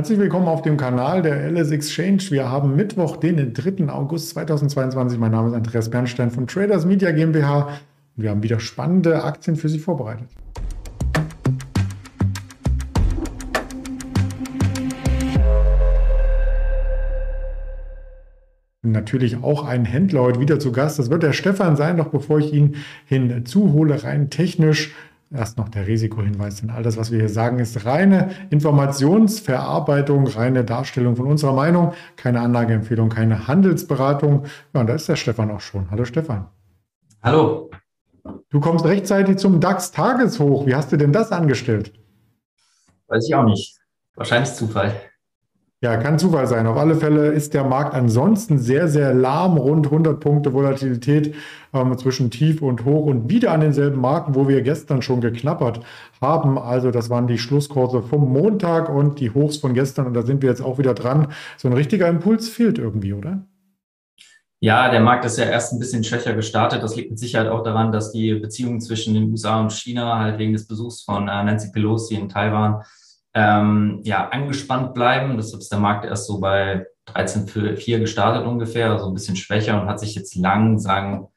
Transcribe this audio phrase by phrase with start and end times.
[0.00, 2.22] Herzlich willkommen auf dem Kanal der LS Exchange.
[2.30, 3.90] Wir haben Mittwoch, den 3.
[3.90, 5.18] August 2022.
[5.18, 7.68] Mein Name ist Andreas Bernstein von Traders Media GmbH.
[8.16, 10.26] Und wir haben wieder spannende Aktien für Sie vorbereitet.
[18.82, 20.98] natürlich auch ein Händler heute wieder zu Gast.
[20.98, 24.94] Das wird der Stefan sein, doch bevor ich ihn hinzuhole, rein technisch.
[25.32, 30.64] Erst noch der Risikohinweis, denn all das, was wir hier sagen, ist reine Informationsverarbeitung, reine
[30.64, 34.46] Darstellung von unserer Meinung, keine Anlageempfehlung, keine Handelsberatung.
[34.74, 35.88] Ja, und da ist der Stefan auch schon.
[35.92, 36.48] Hallo Stefan.
[37.22, 37.70] Hallo.
[38.48, 40.66] Du kommst rechtzeitig zum DAX-Tageshoch.
[40.66, 41.92] Wie hast du denn das angestellt?
[43.06, 43.78] Weiß ich auch nicht.
[44.16, 45.00] Wahrscheinlich Zufall.
[45.82, 46.66] Ja, kann Zufall sein.
[46.66, 49.56] Auf alle Fälle ist der Markt ansonsten sehr, sehr lahm.
[49.56, 51.34] Rund 100 Punkte Volatilität
[51.72, 55.80] ähm, zwischen Tief und Hoch und wieder an denselben Marken, wo wir gestern schon geknappert
[56.20, 56.58] haben.
[56.58, 60.06] Also das waren die Schlusskurse vom Montag und die Hochs von gestern.
[60.06, 61.28] Und da sind wir jetzt auch wieder dran.
[61.56, 63.46] So ein richtiger Impuls fehlt irgendwie, oder?
[64.62, 66.82] Ja, der Markt ist ja erst ein bisschen schwächer gestartet.
[66.82, 70.38] Das liegt mit Sicherheit auch daran, dass die Beziehungen zwischen den USA und China halt
[70.38, 72.82] wegen des Besuchs von äh, Nancy Pelosi in Taiwan
[73.34, 75.36] ähm, ja, angespannt bleiben.
[75.36, 79.88] Deshalb ist der Markt erst so bei 13,4 gestartet ungefähr, also ein bisschen schwächer und
[79.88, 81.28] hat sich jetzt langsam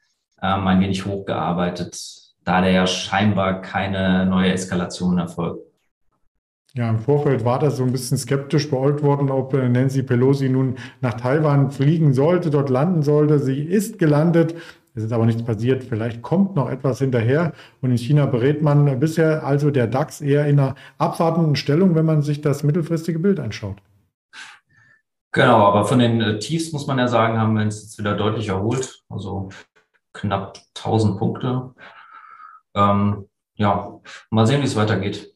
[0.42, 1.96] ähm, ein wenig hochgearbeitet,
[2.44, 5.64] da der ja scheinbar keine neue Eskalation erfolgt.
[6.76, 10.48] Ja, im Vorfeld war das so ein bisschen skeptisch beäugt worden, ob äh, Nancy Pelosi
[10.48, 13.38] nun nach Taiwan fliegen sollte, dort landen sollte.
[13.38, 14.56] Sie ist gelandet.
[14.94, 15.82] Es ist aber nichts passiert.
[15.82, 17.52] Vielleicht kommt noch etwas hinterher.
[17.80, 22.06] Und in China berät man bisher also der DAX eher in einer abwartenden Stellung, wenn
[22.06, 23.76] man sich das mittelfristige Bild anschaut.
[25.32, 28.16] Genau, aber von den äh, Tiefs muss man ja sagen, haben wir uns jetzt wieder
[28.16, 29.02] deutlich erholt.
[29.08, 29.48] Also
[30.12, 31.74] knapp 1000 Punkte.
[32.74, 34.00] Ähm, ja,
[34.30, 35.33] mal sehen, wie es weitergeht.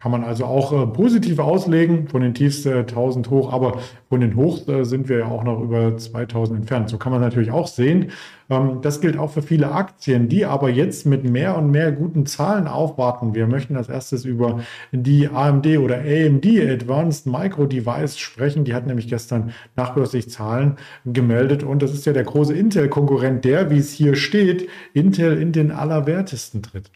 [0.00, 4.20] Kann man also auch äh, positiv auslegen, von den Tiefs äh, 1000 hoch, aber von
[4.20, 6.88] den Hochs äh, sind wir ja auch noch über 2000 entfernt.
[6.88, 8.12] So kann man natürlich auch sehen.
[8.48, 12.26] Ähm, das gilt auch für viele Aktien, die aber jetzt mit mehr und mehr guten
[12.26, 13.34] Zahlen aufwarten.
[13.34, 14.60] Wir möchten als erstes über
[14.92, 18.64] die AMD oder AMD Advanced Micro Device sprechen.
[18.64, 23.68] Die hat nämlich gestern nachbörslich Zahlen gemeldet und das ist ja der große Intel-Konkurrent, der,
[23.70, 26.92] wie es hier steht, Intel in den Allerwertesten tritt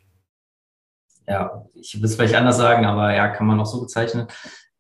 [1.27, 4.27] ja, ich will es vielleicht anders sagen, aber ja, kann man auch so bezeichnen.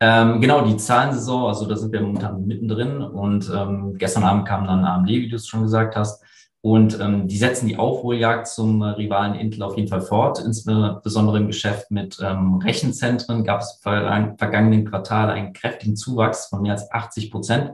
[0.00, 4.66] Ähm, genau, die Zahlensaison, also da sind wir momentan mittendrin und ähm, gestern Abend kam
[4.66, 6.24] dann AMD, wie du es schon gesagt hast.
[6.64, 10.38] Und ähm, die setzen die Aufholjagd zum äh, Rivalen Intel auf jeden Fall fort.
[10.38, 16.62] Insbesondere im Geschäft mit ähm, Rechenzentren gab es im vergangenen Quartal einen kräftigen Zuwachs von
[16.62, 17.72] mehr als 80 Prozent,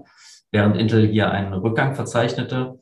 [0.53, 2.79] während Intel hier einen Rückgang verzeichnete.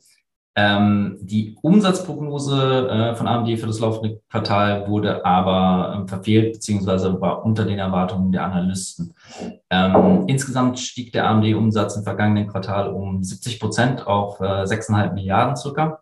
[0.59, 7.21] Ähm, die Umsatzprognose äh, von AMD für das laufende Quartal wurde aber ähm, verfehlt, beziehungsweise
[7.21, 9.13] war unter den Erwartungen der Analysten.
[9.69, 15.55] Ähm, insgesamt stieg der AMD-Umsatz im vergangenen Quartal um 70 Prozent auf äh, 6,5 Milliarden
[15.55, 16.01] circa.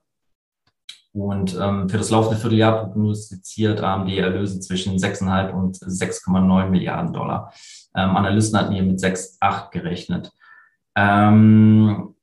[1.12, 7.54] Und ähm, für das laufende Vierteljahr prognostiziert AMD Erlöse zwischen 6,5 und 6,9 Milliarden Dollar.
[7.94, 10.32] Ähm, Analysten hatten hier mit 6,8 gerechnet.
[10.96, 12.16] Ähm,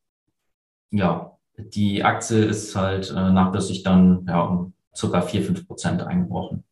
[0.90, 5.20] ja, die Aktie ist halt äh, nachbörslich dann ja, um ca.
[5.20, 6.64] 4, 5 Prozent eingebrochen.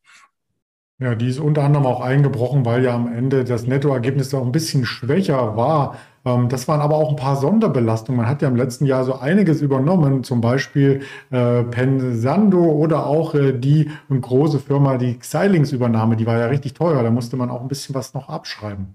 [0.99, 4.51] Ja, die ist unter anderem auch eingebrochen, weil ja am Ende das Nettoergebnis auch ein
[4.51, 5.95] bisschen schwächer war.
[6.25, 8.21] Ähm, das waren aber auch ein paar Sonderbelastungen.
[8.21, 13.33] Man hat ja im letzten Jahr so einiges übernommen, zum Beispiel äh, Pensando oder auch
[13.33, 17.01] äh, die große Firma, die Xilinx-Übernahme, die war ja richtig teuer.
[17.01, 18.93] Da musste man auch ein bisschen was noch abschreiben.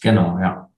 [0.00, 0.70] Genau, ja.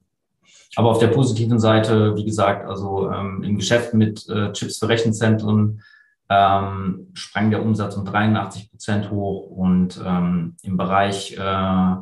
[0.76, 4.88] Aber auf der positiven Seite, wie gesagt, also ähm, im Geschäft mit äh, Chips für
[4.88, 5.82] Rechenzentren
[6.28, 11.94] ähm, sprang der Umsatz um 83 Prozent hoch und ähm, im Bereich, äh,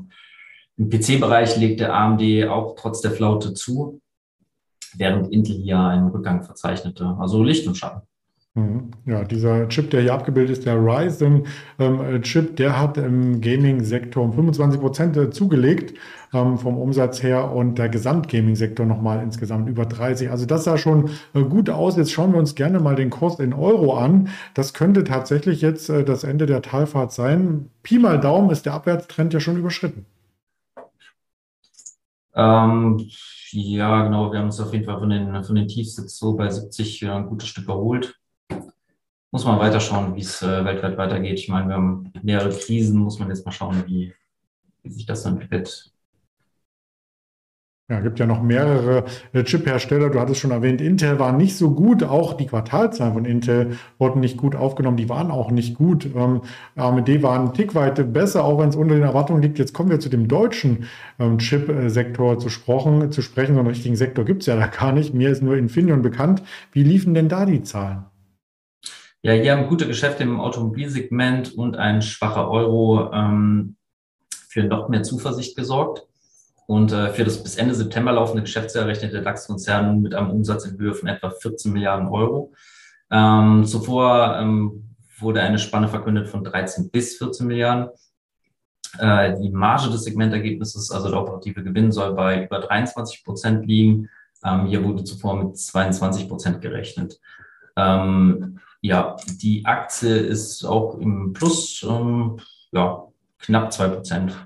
[0.76, 4.00] im PC-Bereich legte AMD auch trotz der Flaute zu,
[4.96, 7.16] während Intel hier einen Rückgang verzeichnete.
[7.20, 8.02] Also Licht und Schatten.
[8.56, 8.92] Mhm.
[9.04, 14.32] Ja, dieser Chip, der hier abgebildet ist, der Ryzen-Chip, ähm, der hat im Gaming-Sektor um
[14.32, 15.98] 25 Prozent äh, zugelegt
[16.32, 20.30] ähm, vom Umsatz her und der Gesamt-Gaming-Sektor nochmal insgesamt über 30.
[20.30, 21.96] Also das sah schon äh, gut aus.
[21.96, 24.28] Jetzt schauen wir uns gerne mal den Kurs in Euro an.
[24.54, 27.70] Das könnte tatsächlich jetzt äh, das Ende der Talfahrt sein.
[27.82, 30.06] Pi mal Daumen ist der Abwärtstrend ja schon überschritten.
[32.36, 33.00] Ähm,
[33.50, 34.30] ja, genau.
[34.30, 37.08] Wir haben uns auf jeden Fall von den, von den Tiefs jetzt so bei 70
[37.08, 38.14] ein gutes Stück erholt
[39.34, 41.40] muss man weiterschauen, wie es äh, weltweit weitergeht.
[41.40, 44.14] Ich meine, wir haben mehrere Krisen, muss man jetzt mal schauen, wie,
[44.84, 45.92] wie sich das dann entwickelt.
[47.90, 50.10] Ja, gibt ja noch mehrere äh, Chip-Hersteller.
[50.10, 52.04] Du hattest schon erwähnt, Intel war nicht so gut.
[52.04, 54.96] Auch die Quartalzahlen von Intel wurden nicht gut aufgenommen.
[54.96, 56.06] Die waren auch nicht gut.
[56.14, 56.42] Ähm,
[56.76, 59.58] AMD war ein Tick weit besser, auch wenn es unter den Erwartungen liegt.
[59.58, 60.84] Jetzt kommen wir zu dem deutschen
[61.18, 63.54] ähm, Chip-Sektor zu, zu sprechen.
[63.54, 65.12] So einen richtigen Sektor gibt es ja da gar nicht.
[65.12, 66.44] Mir ist nur Infineon bekannt.
[66.70, 68.04] Wie liefen denn da die Zahlen?
[69.24, 73.76] Ja, hier haben gute Geschäfte im Automobilsegment und ein schwacher Euro ähm,
[74.28, 76.06] für noch mehr Zuversicht gesorgt.
[76.66, 80.66] Und äh, für das bis Ende September laufende Geschäftsjahr rechnet der DAX-Konzern mit einem Umsatz
[80.66, 82.52] in Höhe von etwa 14 Milliarden Euro.
[83.10, 87.88] Ähm, zuvor ähm, wurde eine Spanne verkündet von 13 bis 14 Milliarden.
[88.98, 94.10] Äh, die Marge des Segmentergebnisses, also der operative Gewinn, soll bei über 23 Prozent liegen.
[94.44, 97.18] Ähm, hier wurde zuvor mit 22 Prozent gerechnet.
[97.74, 102.38] Ähm, ja, die Aktie ist auch im Plus, ähm,
[102.70, 103.04] ja,
[103.38, 104.36] knapp zwei Prozent.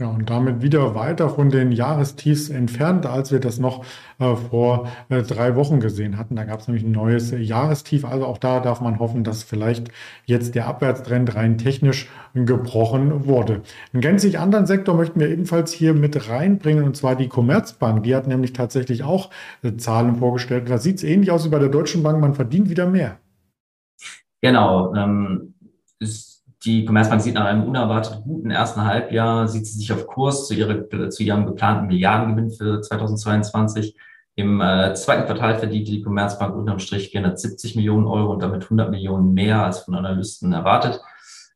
[0.00, 3.84] Ja, und damit wieder weiter von den Jahrestiefs entfernt, als wir das noch
[4.18, 6.36] äh, vor äh, drei Wochen gesehen hatten.
[6.36, 8.06] Da gab es nämlich ein neues Jahrestief.
[8.06, 9.90] Also auch da darf man hoffen, dass vielleicht
[10.24, 13.60] jetzt der Abwärtstrend rein technisch gebrochen wurde.
[13.92, 18.02] Einen gänzlich anderen Sektor möchten wir ebenfalls hier mit reinbringen, und zwar die Commerzbank.
[18.02, 19.28] Die hat nämlich tatsächlich auch
[19.62, 20.70] äh, Zahlen vorgestellt.
[20.70, 22.22] Da sieht es ähnlich aus wie bei der Deutschen Bank.
[22.22, 23.18] Man verdient wieder mehr.
[24.40, 24.94] Genau.
[24.94, 25.52] Ähm,
[25.98, 26.29] ist
[26.64, 30.54] die Commerzbank sieht nach einem unerwartet guten ersten Halbjahr, sieht sie sich auf Kurs zu,
[30.54, 33.96] ihre, zu ihrem geplanten Milliardengewinn für 2022.
[34.36, 38.90] Im äh, zweiten Quartal verdiente die Commerzbank unterm Strich 470 Millionen Euro und damit 100
[38.90, 41.00] Millionen mehr als von Analysten erwartet.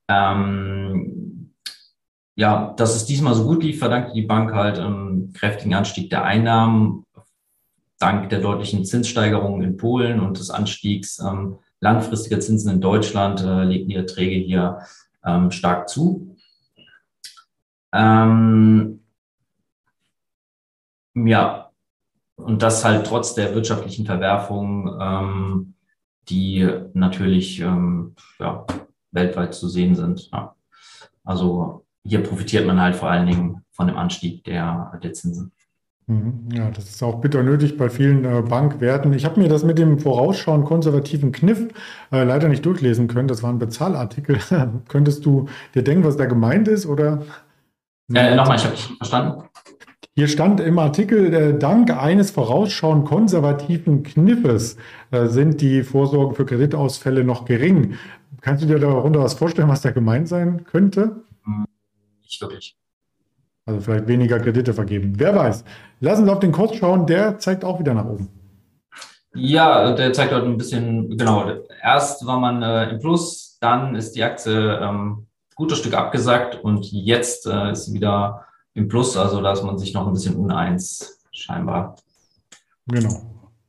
[0.08, 1.52] Ähm,
[2.36, 6.24] ja, dass es diesmal so gut lief, verdankte die Bank halt einem kräftigen Anstieg der
[6.24, 7.04] Einnahmen,
[7.98, 13.64] dank der deutlichen Zinssteigerungen in Polen und des Anstiegs ähm, langfristiger Zinsen in Deutschland äh,
[13.64, 14.80] legen die Erträge hier
[15.24, 16.36] ähm, stark zu.
[17.92, 19.00] Ähm,
[21.14, 21.70] ja,
[22.36, 25.74] und das halt trotz der wirtschaftlichen Verwerfungen, ähm,
[26.28, 28.66] die natürlich ähm, ja,
[29.12, 30.30] weltweit zu sehen sind.
[30.32, 30.56] Ja.
[31.22, 35.52] Also hier profitiert man halt vor allen Dingen von dem Anstieg der, der Zinsen.
[36.06, 36.48] Mhm.
[36.52, 39.12] Ja, das ist auch bitter nötig bei vielen äh, Bankwerten.
[39.14, 41.68] Ich habe mir das mit dem vorausschauen konservativen Kniff
[42.12, 43.28] äh, leider nicht durchlesen können.
[43.28, 44.38] Das war ein Bezahlartikel.
[44.88, 46.86] Könntest du dir denken, was da gemeint ist?
[46.86, 47.22] Oder?
[48.12, 49.44] Äh, Nochmal, ich habe nicht verstanden.
[50.16, 54.76] Hier stand im Artikel, äh, dank eines vorausschauen konservativen Kniffes
[55.10, 57.94] äh, sind die Vorsorgen für Kreditausfälle noch gering.
[58.42, 61.24] Kannst du dir darunter was vorstellen, was da gemeint sein könnte?
[62.22, 62.76] Nicht wirklich.
[63.66, 65.14] Also vielleicht weniger Kredite vergeben.
[65.16, 65.64] Wer weiß.
[66.00, 68.28] Lassen Sie auf den Kurs schauen, der zeigt auch wieder nach oben.
[69.34, 71.50] Ja, der zeigt heute ein bisschen, genau.
[71.82, 75.26] Erst war man äh, im Plus, dann ist die Aktie ähm,
[75.56, 78.44] gutes Stück abgesackt und jetzt äh, ist sie wieder
[78.74, 81.96] im Plus, also da ist man sich noch ein bisschen uneins, scheinbar.
[82.86, 83.22] Genau.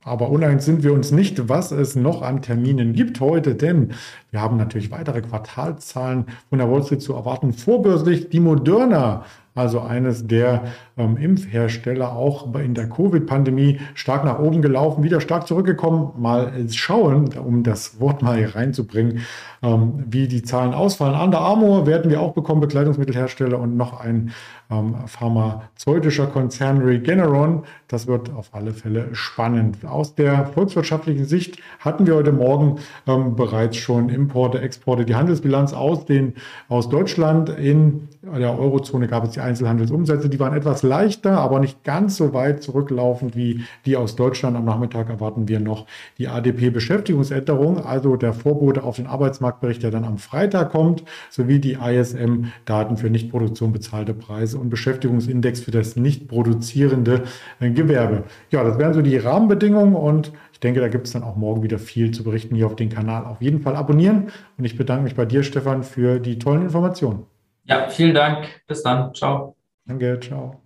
[0.04, 3.94] Aber uneins sind wir uns nicht, was es noch an Terminen gibt heute, denn
[4.30, 7.54] wir haben natürlich weitere Quartalzahlen von der Wall Street zu erwarten.
[7.54, 10.66] Vorbörslich die Moderna also eines der
[10.98, 16.12] ähm, Impfhersteller, auch in der Covid-Pandemie stark nach oben gelaufen, wieder stark zurückgekommen.
[16.18, 19.22] Mal schauen, um das Wort mal hier reinzubringen,
[19.62, 21.20] ähm, wie die Zahlen ausfallen.
[21.20, 24.32] Under Armour werden wir auch bekommen, Bekleidungsmittelhersteller und noch ein
[24.72, 27.64] ähm, pharmazeutischer Konzern Regeneron.
[27.88, 29.86] Das wird auf alle Fälle spannend.
[29.86, 35.74] Aus der volkswirtschaftlichen Sicht hatten wir heute Morgen ähm, bereits schon Importe, Exporte, die Handelsbilanz
[35.74, 36.34] aus, den,
[36.68, 37.50] aus Deutschland.
[37.50, 42.34] In der Eurozone gab es die Einzelhandelsumsätze, die waren etwas leichter, aber nicht ganz so
[42.34, 44.56] weit zurücklaufend wie die aus Deutschland.
[44.56, 45.86] Am Nachmittag erwarten wir noch
[46.18, 51.74] die ADP-Beschäftigungsänderung, also der Vorbote auf den Arbeitsmarktbericht, der dann am Freitag kommt, sowie die
[51.74, 57.24] ISM-Daten für Nichtproduktion bezahlte Preise und Beschäftigungsindex für das nicht produzierende
[57.60, 58.24] äh, Gewerbe.
[58.52, 61.64] Ja, das wären so die Rahmenbedingungen und ich denke, da gibt es dann auch morgen
[61.64, 63.26] wieder viel zu berichten hier auf den Kanal.
[63.26, 64.28] Auf jeden Fall abonnieren
[64.58, 67.26] und ich bedanke mich bei dir, Stefan, für die tollen Informationen.
[67.66, 68.48] Ja, vielen Dank.
[68.68, 69.14] Bis dann.
[69.14, 69.56] Ciao.
[69.86, 70.65] Danke, ciao.